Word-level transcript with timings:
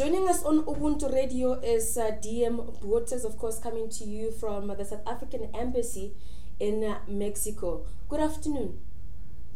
joining 0.00 0.26
us 0.30 0.42
on 0.44 0.62
Ubuntu 0.64 1.12
Radio 1.12 1.60
is 1.60 1.98
uh, 1.98 2.12
DM 2.22 2.80
Botes, 2.80 3.22
of 3.22 3.36
course, 3.36 3.58
coming 3.58 3.90
to 3.90 4.04
you 4.04 4.30
from 4.30 4.68
the 4.68 4.82
South 4.82 5.06
African 5.06 5.50
Embassy 5.52 6.14
in 6.58 6.82
uh, 6.82 7.00
Mexico. 7.06 7.84
Good 8.08 8.20
afternoon. 8.20 8.80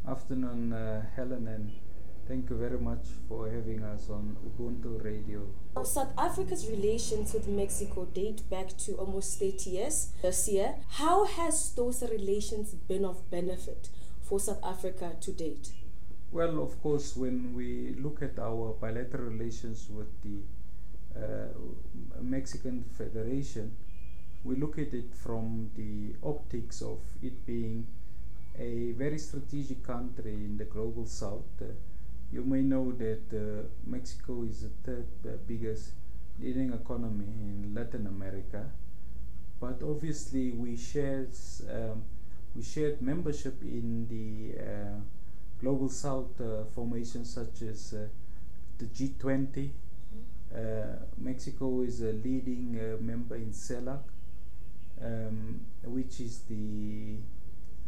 Afternoon, 0.07 0.75
uh, 0.75 1.07
Helen, 1.17 1.49
and 1.49 1.73
thank 2.29 2.51
you 2.51 2.57
very 2.57 2.79
much 2.79 3.07
for 3.27 3.49
having 3.49 3.83
us 3.85 4.11
on 4.11 4.37
Ubuntu 4.47 5.03
Radio. 5.03 5.47
South 5.83 6.13
Africa's 6.19 6.69
relations 6.69 7.33
with 7.33 7.49
Mexico 7.49 8.05
date 8.05 8.43
back 8.51 8.77
to 8.85 8.97
almost 8.97 9.39
30 9.39 9.71
years 9.71 10.09
this 10.21 10.47
year. 10.47 10.75
How 11.01 11.25
has 11.25 11.73
those 11.73 12.03
relations 12.03 12.75
been 12.75 13.07
of 13.07 13.31
benefit 13.31 13.89
for 14.21 14.39
South 14.39 14.63
Africa 14.63 15.17
to 15.23 15.33
date? 15.33 15.71
Well, 16.35 16.61
of 16.65 16.83
course, 16.83 17.15
when 17.15 17.55
we 17.55 17.95
look 17.97 18.21
at 18.21 18.41
our 18.41 18.73
bilateral 18.81 19.31
relations 19.31 19.89
with 19.89 20.09
the 20.23 20.41
uh, 21.17 21.47
Mexican 22.21 22.83
Federation, 22.99 23.77
we 24.43 24.57
look 24.57 24.77
at 24.77 24.93
it 24.93 25.15
from 25.15 25.71
the 25.77 26.17
optics 26.29 26.83
of 26.83 26.99
it 27.23 27.47
being 27.47 27.87
a 28.59 28.91
very 28.99 29.17
strategic 29.19 29.85
country 29.85 30.35
in 30.35 30.57
the 30.59 30.65
global 30.65 31.07
south. 31.07 31.47
Uh, 31.63 31.67
you 32.33 32.43
may 32.43 32.63
know 32.63 32.91
that 32.91 33.23
uh, 33.33 33.69
Mexico 33.87 34.43
is 34.43 34.63
the 34.63 34.71
third 34.83 35.07
uh, 35.25 35.37
biggest 35.47 35.93
leading 36.41 36.73
economy 36.73 37.27
in 37.27 37.73
Latin 37.77 38.09
America, 38.09 38.73
but 39.61 39.81
obviously 39.85 40.51
we 40.51 40.77
shared 40.77 41.31
um, 41.71 42.03
we 42.57 42.63
shared 42.65 43.01
membership 43.01 43.63
in 43.63 44.09
the 44.09 44.61
uh, 44.61 44.99
global 45.65 45.89
south 45.89 46.39
uh, 46.43 46.65
formations 46.75 47.33
such 47.33 47.63
as 47.63 47.95
uh, 47.95 48.07
the 48.79 48.85
G20. 48.85 49.71
Mexico 51.17 51.81
is 51.81 52.01
a 52.03 52.13
leading 52.13 52.79
member 53.01 53.35
in 53.35 53.51
CELAC, 53.51 54.03
um, 55.03 55.61
which 55.85 56.21
is 56.21 56.43
the 56.49 57.17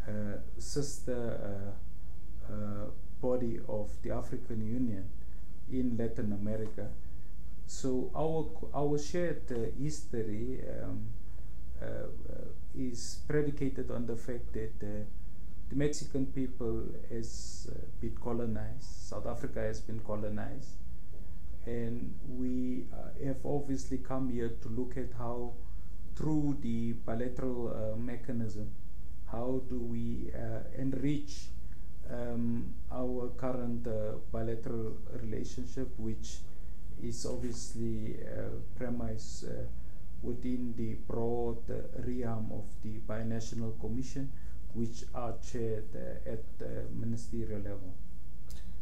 uh, 0.09 0.39
sister 0.59 1.73
uh, 2.49 2.53
uh, 2.53 2.87
body 3.21 3.61
of 3.69 3.91
the 4.03 4.11
African 4.11 4.67
Union 4.67 5.09
in 5.71 5.97
Latin 5.97 6.33
America. 6.33 6.89
So 7.67 8.11
our 8.17 8.47
our 8.75 8.99
shared 8.99 9.43
history 9.79 10.61
um, 10.83 11.09
is 12.75 13.21
predicated 13.29 13.91
on 13.91 14.07
the 14.07 14.17
fact 14.17 14.53
that 14.55 15.07
the 15.69 15.77
Mexican 15.77 16.27
people 16.27 16.85
has 17.11 17.69
uh, 17.71 17.79
been 18.01 18.17
colonized, 18.23 18.85
South 18.85 19.27
Africa 19.27 19.61
has 19.61 19.81
been 19.81 20.01
colonized, 20.01 20.77
and 21.67 22.15
we 22.29 22.87
uh, 22.93 23.25
have 23.27 23.45
obviously 23.45 23.99
come 23.99 24.29
here 24.31 24.53
to 24.63 24.69
look 24.69 24.97
at 24.97 25.09
how, 25.19 25.53
through 26.15 26.57
the 26.61 26.93
bilateral 27.05 27.69
uh, 27.75 27.97
mechanism, 27.97 28.71
how 29.27 29.61
do 29.69 29.81
we 29.81 30.31
uh, 30.35 30.61
enrich 30.79 31.49
um, 32.11 32.73
our 32.93 33.31
current 33.37 33.87
uh, 33.89 34.13
bilateral 34.31 34.97
relationship, 35.21 35.89
which 35.99 36.39
is 37.03 37.27
obviously 37.27 38.17
uh, 38.23 38.51
premised 38.77 39.45
within 40.23 40.73
the 40.77 40.95
broad 41.13 41.59
realm 42.07 42.51
of 42.53 42.65
the 42.85 43.01
binational 43.13 43.79
commission, 43.81 44.33
which 44.77 45.05
are 45.15 45.35
chaired 45.51 45.89
at 46.27 46.59
the 46.59 46.85
ministerial 46.95 47.61
level. 47.61 47.95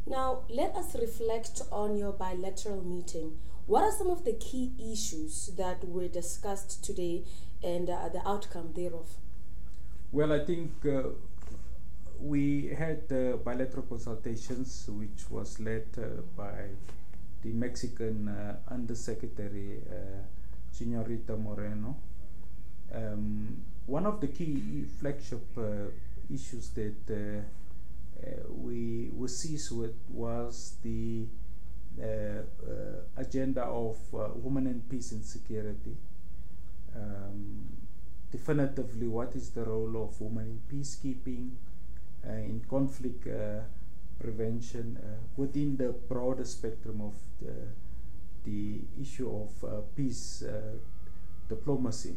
Now, 0.05 0.43
let 0.49 0.75
us 0.75 0.95
reflect 0.95 1.61
on 1.71 1.97
your 1.97 2.11
bilateral 2.11 2.83
meeting. 2.83 3.39
What 3.65 3.83
are 3.83 3.91
some 3.91 4.09
of 4.09 4.23
the 4.23 4.33
key 4.33 4.73
issues 4.77 5.47
that 5.57 5.87
were 5.87 6.07
discussed 6.07 6.83
today 6.83 7.23
and 7.63 7.89
uh, 7.89 8.09
the 8.09 8.21
outcome 8.27 8.73
thereof? 8.75 9.15
Well, 10.11 10.31
I 10.31 10.45
think 10.45 10.71
uh, 10.85 11.09
we 12.19 12.67
had 12.77 13.11
uh, 13.11 13.37
bilateral 13.37 13.83
consultations, 13.83 14.87
which 14.89 15.29
was 15.31 15.59
led 15.59 15.87
uh, 15.97 16.21
by 16.37 16.69
the 17.41 17.49
Mexican 17.53 18.27
uh, 18.27 18.57
Undersecretary 18.71 19.81
uh, 19.89 20.21
Senorita 20.71 21.35
Moreno. 21.35 21.95
Um, 22.93 23.57
one 23.85 24.05
of 24.05 24.19
the 24.21 24.27
key 24.27 24.85
flagship 24.99 25.45
uh, 25.57 25.91
issues 26.33 26.69
that 26.69 27.43
we 28.49 29.09
were 29.13 29.27
seized 29.27 29.71
with 29.77 29.95
was 30.09 30.75
the 30.83 31.25
agenda 33.17 33.61
of 33.63 33.97
women 34.11 34.67
and 34.67 34.89
peace 34.89 35.11
and 35.11 35.23
security. 35.23 35.95
Um, 36.95 37.65
definitively 38.31 39.07
what 39.07 39.35
is 39.35 39.49
the 39.51 39.63
role 39.63 40.03
of 40.03 40.19
women 40.19 40.45
in 40.53 40.59
peacekeeping, 40.71 41.51
uh, 42.27 42.33
in 42.33 42.61
conflict 42.69 43.27
uh, 43.27 43.61
prevention 44.19 44.97
uh, 45.01 45.21
within 45.37 45.77
the 45.77 45.89
broader 46.09 46.45
spectrum 46.45 47.01
of 47.01 47.13
the, 47.41 47.53
the 48.43 48.81
issue 49.01 49.29
of 49.29 49.63
uh, 49.63 49.81
peace 49.95 50.43
uh, 50.43 50.77
diplomacy. 51.47 52.15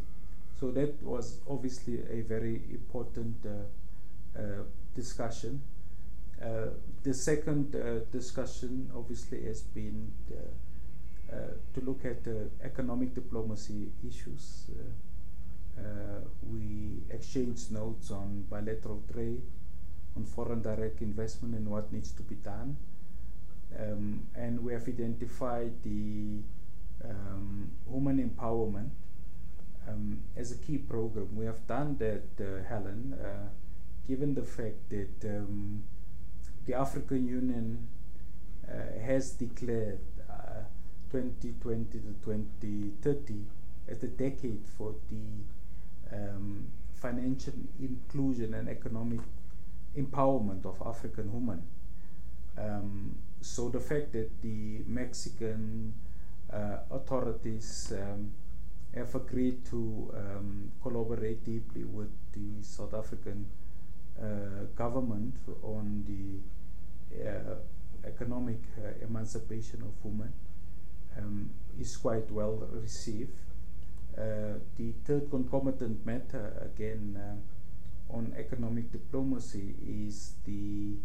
So 0.58 0.70
that 0.72 1.00
was 1.02 1.38
obviously 1.48 2.00
a 2.10 2.22
very 2.22 2.62
important 2.70 3.36
uh, 3.46 4.40
discussion. 4.94 5.62
the 7.02 7.14
second 7.14 7.72
discussion 8.12 8.90
obviously 8.94 9.44
has 9.44 9.62
been 9.62 10.12
to 11.74 11.80
look 11.80 12.04
at 12.04 12.26
economic 12.62 13.14
diplomacy 13.14 13.92
issues. 14.06 14.66
Uh, 15.78 16.20
we 16.42 17.02
exchanged 17.10 17.70
notes 17.70 18.10
on 18.10 18.44
bilateral 18.50 19.02
trade, 19.12 19.42
on 20.16 20.24
foreign 20.24 20.62
direct 20.62 21.02
investment 21.02 21.54
and 21.54 21.66
what 21.68 21.92
needs 21.92 22.10
to 22.12 22.22
be 22.22 22.34
done. 22.36 22.76
Um, 23.78 24.26
and 24.34 24.58
we 24.64 24.72
have 24.72 24.88
identified 24.88 25.72
the 25.84 26.40
um, 27.04 27.70
women 27.86 28.18
empowerment 28.18 28.90
um, 29.88 30.22
as 30.36 30.52
a 30.52 30.56
key 30.56 30.78
program. 30.78 31.28
We 31.34 31.46
have 31.46 31.66
done 31.66 31.96
that, 31.98 32.24
uh, 32.40 32.68
Helen, 32.68 33.16
uh, 33.22 33.48
given 34.06 34.34
the 34.34 34.42
fact 34.42 34.88
that 34.90 35.24
um, 35.24 35.84
the 36.66 36.74
African 36.74 37.26
Union 37.26 37.88
uh, 38.68 39.00
has 39.04 39.32
declared 39.32 40.00
uh, 40.30 40.64
2020 41.10 41.98
to 41.98 42.14
2030 42.24 43.34
as 43.88 43.98
the 43.98 44.06
decade 44.06 44.64
for 44.76 44.94
the 45.10 46.16
um, 46.16 46.66
financial 46.94 47.54
inclusion 47.80 48.54
and 48.54 48.68
economic 48.68 49.20
empowerment 49.96 50.64
of 50.66 50.82
African 50.86 51.32
women. 51.32 51.62
Um, 52.58 53.16
so 53.40 53.68
the 53.68 53.80
fact 53.80 54.12
that 54.12 54.42
the 54.42 54.82
Mexican 54.86 55.94
uh, 56.52 56.78
authorities 56.90 57.92
um, 57.96 58.32
have 58.98 59.14
agreed 59.14 59.64
to 59.66 60.12
um, 60.14 60.72
collaborate 60.82 61.44
deeply 61.44 61.84
with 61.84 62.10
the 62.32 62.62
South 62.62 62.94
African 62.94 63.46
uh, 64.20 64.64
government 64.74 65.34
on 65.62 66.04
the 66.06 67.24
uh, 67.24 67.54
economic 68.04 68.60
uh, 68.76 69.04
emancipation 69.04 69.82
of 69.82 69.92
women 70.02 70.32
um, 71.16 71.50
is 71.80 71.96
quite 71.96 72.30
well 72.30 72.68
received. 72.72 73.36
Uh, 74.16 74.58
the 74.76 74.92
third 75.04 75.30
concomitant 75.30 76.04
matter, 76.04 76.68
again, 76.74 77.16
uh, 77.16 78.14
on 78.16 78.34
economic 78.36 78.90
diplomacy 78.90 79.74
is 79.86 80.32
the, 80.44 80.96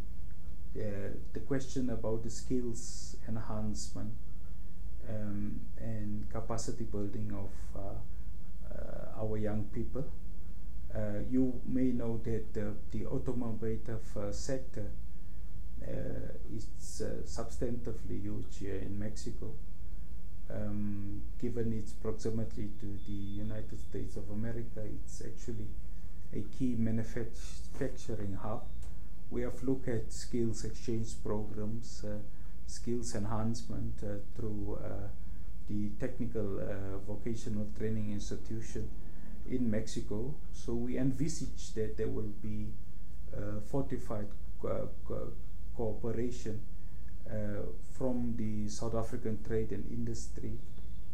uh, 0.79 1.09
the 1.33 1.39
question 1.41 1.89
about 1.91 2.23
the 2.23 2.29
skills 2.29 3.15
enhancement 3.27 4.13
um, 5.09 5.59
and 5.77 6.29
capacity 6.31 6.83
building 6.83 7.31
of 7.33 7.51
our 9.17 9.37
young 9.37 9.63
people. 9.73 10.05
Uh, 10.93 11.19
you 11.29 11.59
may 11.65 11.91
know 11.91 12.19
that 12.23 12.61
uh, 12.61 12.71
the 12.91 13.05
automotive 13.07 14.05
uh, 14.17 14.31
sector 14.31 14.91
is 16.55 16.67
substantively 17.25 18.21
huge 18.21 18.57
here 18.59 18.75
in 18.75 18.97
Mexico 18.97 19.53
um, 20.53 21.21
given 21.41 21.73
its 21.73 21.93
proximity 21.93 22.69
to 22.79 22.97
the 23.07 23.13
United 23.13 23.79
States 23.79 24.15
of 24.15 24.29
America, 24.29 24.81
it's 24.83 25.21
actually 25.21 25.67
a 26.33 26.41
key 26.57 26.75
manufacturing 26.77 28.37
hub. 28.41 28.63
We 29.29 29.41
have 29.41 29.63
looked 29.63 29.87
at 29.87 30.11
skills 30.11 30.63
exchange 30.63 31.15
programs, 31.23 32.03
uh, 32.05 32.19
skills 32.67 33.15
enhancement 33.15 33.93
uh, 34.03 34.15
through 34.35 34.79
uh, 34.83 35.07
the 35.69 35.89
technical 35.99 36.59
uh, 36.59 36.97
vocational 37.07 37.67
training 37.77 38.11
institution 38.11 38.89
in 39.49 39.69
Mexico. 39.69 40.33
So 40.51 40.73
we 40.73 40.97
envisage 40.97 41.73
that 41.73 41.97
there 41.97 42.07
will 42.07 42.33
be 42.41 42.67
fortified 43.69 44.27
co 44.61 44.89
co 45.07 45.31
cooperation 45.75 46.61
from 47.97 48.35
the 48.37 48.69
South 48.69 48.95
African 48.95 49.43
Trade 49.43 49.71
and 49.71 49.89
Industry 49.91 50.59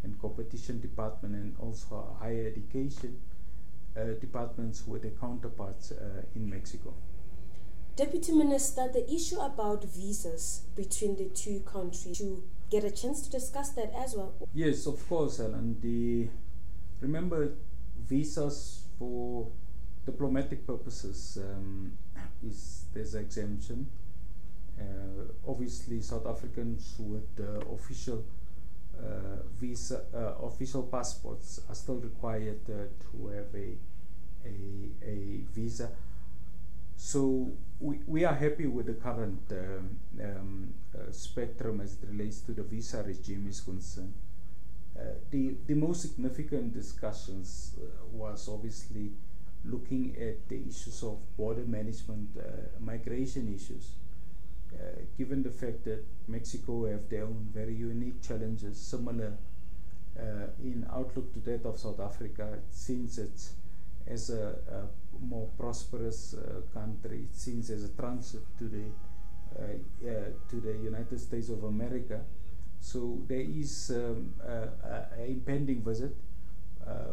and 0.04 0.20
Competition 0.22 0.80
Department 0.80 1.36
and 1.36 1.56
also 1.60 2.18
Higher 2.20 2.48
Education 2.48 3.20
uh, 3.98 4.14
departments 4.20 4.86
with 4.88 5.02
their 5.02 5.12
counterparts 5.12 5.92
uh, 5.92 6.22
in 6.36 6.50
Mexico. 6.50 6.94
Deputy 8.00 8.32
Minister, 8.32 8.88
the 8.88 9.14
issue 9.14 9.42
about 9.42 9.84
visas 9.84 10.62
between 10.74 11.18
the 11.18 11.26
two 11.26 11.60
countries, 11.66 12.20
to 12.20 12.42
get 12.70 12.86
a 12.86 12.92
chance 12.92 13.20
to 13.24 13.30
discuss 13.30 13.72
that 13.72 13.92
as 13.94 14.16
well. 14.16 14.34
Yes, 14.54 14.86
of 14.88 15.06
course, 15.10 15.42
Alan. 15.42 15.76
The 15.82 16.30
remember 17.02 17.56
visas 18.08 18.84
for 18.98 19.50
diplomatic 20.06 20.66
purposes 20.66 21.40
um, 21.42 21.92
is 22.48 22.86
there's 22.94 23.16
an 23.16 23.26
exemption. 23.26 23.88
Uh, 24.80 25.34
obviously, 25.46 26.00
South 26.00 26.26
Africans 26.26 26.96
with 27.00 27.28
uh, 27.38 27.70
official 27.70 28.24
uh, 28.98 29.44
visa, 29.60 30.04
uh, 30.16 30.46
official 30.46 30.84
passports 30.84 31.60
are 31.68 31.76
still 31.76 31.98
required 31.98 32.62
uh, 32.70 32.88
to 33.12 33.28
have 33.28 33.54
a, 33.54 33.76
a, 34.46 35.06
a 35.06 35.44
visa. 35.54 35.90
So 37.02 37.54
we, 37.80 38.00
we 38.06 38.26
are 38.26 38.36
happy 38.36 38.66
with 38.68 38.88
the 38.88 38.94
current 38.94 39.40
um, 39.52 40.00
um, 40.22 40.74
uh, 40.94 41.10
spectrum 41.12 41.80
as 41.80 41.94
it 41.94 42.00
relates 42.10 42.42
to 42.42 42.52
the 42.52 42.62
visa 42.62 43.02
regime 43.02 43.48
is 43.48 43.62
concerned. 43.62 44.14
Uh, 45.00 45.14
the, 45.32 45.56
the 45.66 45.76
most 45.76 46.02
significant 46.02 46.74
discussions 46.74 47.72
uh, 47.78 47.86
was 48.12 48.50
obviously 48.50 49.14
looking 49.64 50.14
at 50.20 50.50
the 50.50 50.62
issues 50.68 51.02
of 51.02 51.20
border 51.38 51.64
management, 51.66 52.38
uh, 52.38 52.44
migration 52.82 53.48
issues. 53.56 53.92
Uh, 54.74 55.00
given 55.18 55.42
the 55.42 55.50
fact 55.50 55.86
that 55.86 56.04
Mexico 56.28 56.86
have 56.86 57.08
their 57.08 57.24
own 57.24 57.48
very 57.54 57.76
unique 57.76 58.22
challenges, 58.22 58.78
similar 58.78 59.38
uh, 60.20 60.48
in 60.62 60.86
outlook 60.92 61.34
to 61.34 61.40
that 61.40 61.66
of 61.66 61.80
South 61.80 62.02
Africa, 62.02 62.60
since 62.70 63.18
it's 63.18 63.54
as 64.08 64.30
a, 64.30 64.56
a 64.72 65.24
more 65.24 65.50
prosperous 65.58 66.34
uh, 66.34 66.62
country, 66.74 67.28
it 67.30 67.36
seems 67.36 67.70
as 67.70 67.84
a 67.84 67.90
transit 67.90 68.42
to 68.58 68.68
the 68.68 68.86
uh, 69.58 69.64
uh, 70.08 70.30
to 70.48 70.62
the 70.62 70.74
United 70.78 71.20
States 71.20 71.50
of 71.50 71.64
America. 71.64 72.22
So 72.80 73.20
there 73.28 73.42
is 73.42 73.92
um, 73.94 74.34
an 74.44 75.26
impending 75.28 75.84
visit 75.84 76.16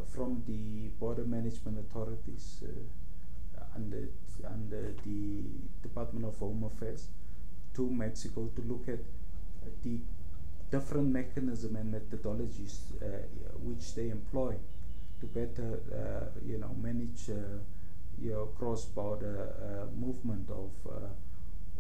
from 0.09 0.43
the 0.47 0.89
border 1.01 1.25
management 1.25 1.79
authorities 1.79 2.63
under 3.75 4.09
under 4.47 4.95
the 5.05 5.43
Department 5.83 6.25
of 6.25 6.39
Home 6.39 6.65
Affairs 6.65 7.09
to 7.75 7.91
Mexico 7.91 8.51
to 8.55 8.63
look 8.63 8.89
at 8.89 9.01
the 9.83 9.99
different 10.71 11.09
mechanism 11.09 11.77
and 11.77 11.93
methodologies 11.95 12.79
uh, 13.03 13.27
which 13.63 13.95
they 13.95 14.09
employ 14.11 14.55
to 15.21 15.27
better, 15.27 15.81
uh, 15.93 16.41
you 16.47 16.59
know, 16.59 16.75
manage 16.81 17.31
uh, 17.31 17.59
your 18.21 18.47
cross-border 18.59 19.53
uh, 19.63 19.97
movement 19.99 20.49
of, 20.51 20.71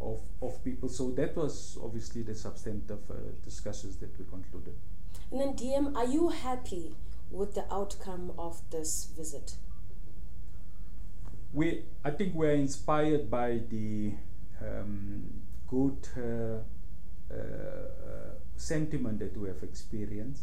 of, 0.00 0.20
of 0.42 0.64
people. 0.64 0.88
So 0.88 1.10
that 1.12 1.36
was 1.36 1.78
obviously 1.82 2.22
the 2.22 2.34
substantive 2.34 3.00
discussions 3.44 3.96
that 3.96 4.18
we 4.18 4.24
concluded. 4.24 4.74
And 5.30 5.40
then, 5.40 5.54
DM, 5.54 5.96
are 5.96 6.06
you 6.06 6.28
happy 6.28 6.94
with 7.30 7.54
the 7.54 7.64
outcome 7.72 8.32
of 8.38 8.60
this 8.70 9.10
visit? 9.16 9.56
We, 11.52 11.82
I 12.04 12.10
think 12.10 12.34
we're 12.34 12.52
inspired 12.52 13.30
by 13.30 13.60
the 13.70 14.12
um, 14.62 15.24
good 15.66 16.08
uh, 16.16 17.34
uh, 17.34 17.36
sentiment 18.56 19.18
that 19.18 19.36
we 19.36 19.48
have 19.48 19.62
experienced. 19.62 20.42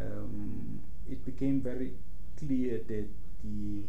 Um, 0.00 0.80
it 1.10 1.24
became 1.24 1.60
very 1.60 1.92
clear 2.38 2.80
that 2.86 3.08
the 3.42 3.82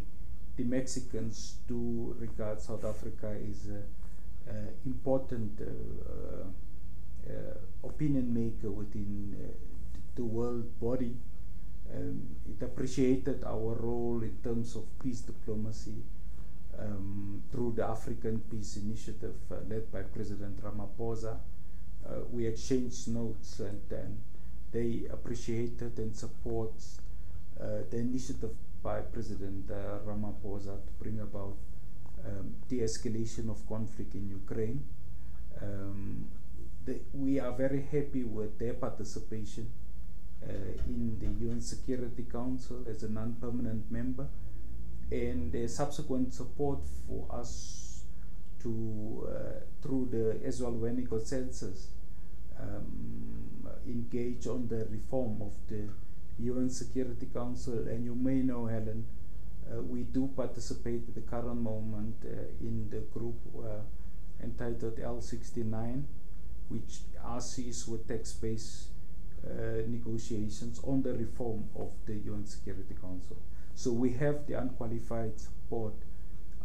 the 0.57 0.63
Mexicans 0.63 1.57
do 1.67 2.15
regard 2.19 2.59
South 2.59 2.83
Africa 2.83 3.35
as 3.47 3.67
an 3.67 4.69
important 4.85 5.61
uh, 5.61 6.47
uh, 7.29 7.87
opinion 7.87 8.33
maker 8.33 8.71
within 8.71 9.35
uh, 9.37 9.51
the 10.15 10.23
world 10.23 10.79
body. 10.79 11.15
Um, 11.93 12.35
it 12.49 12.63
appreciated 12.63 13.43
our 13.45 13.75
role 13.75 14.21
in 14.23 14.35
terms 14.43 14.75
of 14.75 14.83
peace 14.99 15.21
diplomacy 15.21 16.03
um, 16.79 17.43
through 17.51 17.73
the 17.77 17.85
African 17.85 18.39
Peace 18.51 18.77
Initiative 18.77 19.35
uh, 19.51 19.55
led 19.69 19.91
by 19.91 20.01
President 20.01 20.61
Ramaphosa. 20.63 21.37
Uh, 22.05 22.21
we 22.31 22.47
exchanged 22.47 23.07
notes 23.09 23.59
and, 23.59 23.81
and 23.91 24.21
they 24.71 25.03
appreciated 25.11 25.97
and 25.97 26.15
support 26.15 26.73
uh, 26.73 27.06
the 27.57 27.97
initiative 27.97 28.51
by 28.83 29.01
President 29.01 29.69
uh, 29.71 29.99
Ramaphosa 30.05 30.75
to 30.85 30.91
bring 30.99 31.19
about 31.19 31.57
um, 32.25 32.55
de-escalation 32.69 33.49
of 33.49 33.67
conflict 33.67 34.13
in 34.15 34.29
Ukraine. 34.29 34.83
Um, 35.61 36.27
the, 36.85 36.99
we 37.13 37.39
are 37.39 37.51
very 37.51 37.81
happy 37.91 38.23
with 38.23 38.57
their 38.59 38.73
participation 38.73 39.69
uh, 40.43 40.53
in 40.87 41.17
the 41.19 41.45
UN 41.45 41.61
Security 41.61 42.25
Council 42.31 42.85
as 42.89 43.03
a 43.03 43.09
non-permanent 43.09 43.91
member 43.91 44.27
and 45.11 45.51
their 45.51 45.67
subsequent 45.67 46.33
support 46.33 46.79
for 47.07 47.27
us 47.31 48.03
to, 48.61 49.27
uh, 49.29 49.59
through 49.81 50.09
the 50.11 50.47
Ezulwini 50.47 51.07
consensus, 51.07 51.87
um, 52.59 53.67
engage 53.87 54.47
on 54.47 54.67
the 54.67 54.85
reform 54.89 55.41
of 55.41 55.53
the 55.69 55.87
UN 56.39 56.69
Security 56.69 57.27
Council. 57.33 57.87
And 57.87 58.03
you 58.03 58.15
may 58.15 58.41
know, 58.41 58.65
Helen, 58.65 59.05
uh, 59.69 59.81
we 59.81 60.03
do 60.03 60.29
participate 60.35 61.03
at 61.07 61.15
the 61.15 61.21
current 61.21 61.61
moment 61.61 62.15
uh, 62.25 62.37
in 62.61 62.89
the 62.89 62.99
group 63.17 63.35
uh, 63.57 63.81
entitled 64.43 64.97
L69, 64.97 66.03
which 66.69 66.99
assists 67.25 67.87
with 67.87 68.07
text-based 68.07 68.87
uh, 69.45 69.83
negotiations 69.87 70.79
on 70.83 71.01
the 71.01 71.13
reform 71.13 71.65
of 71.75 71.91
the 72.05 72.13
UN 72.13 72.45
Security 72.45 72.95
Council. 72.99 73.37
So 73.75 73.91
we 73.91 74.13
have 74.13 74.47
the 74.47 74.53
unqualified 74.55 75.39
support 75.39 75.93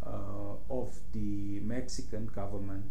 uh, 0.04 0.56
of 0.70 0.98
the 1.12 1.60
Mexican 1.60 2.26
government 2.34 2.84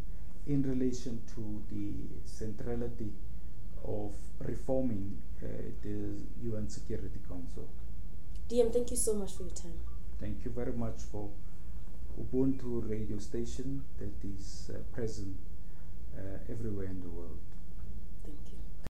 in 0.48 0.64
relation 0.64 1.22
to 1.36 1.64
the 1.72 1.94
centrality 2.26 3.12
of 3.86 4.14
reforming 4.40 5.18
uh, 5.44 5.48
the 5.82 6.16
UN 6.44 6.70
Security 6.70 7.20
Council. 7.28 7.68
DM, 8.50 8.72
thank 8.72 8.92
you 8.92 8.98
so 8.98 9.14
much 9.14 9.34
for 9.34 9.44
your 9.44 9.52
time. 9.54 9.80
Thank 10.20 10.46
you 10.46 10.52
very 10.52 10.74
much 10.74 11.02
for 11.12 11.30
Ubuntu 12.20 12.88
radio 12.90 13.18
station 13.18 13.84
that 13.98 14.14
is 14.24 14.70
uh, 14.74 14.78
present 14.94 15.36
uh, 16.18 16.38
everywhere 16.52 16.88
in 16.88 17.02
the 17.02 17.10
world. 17.10 17.40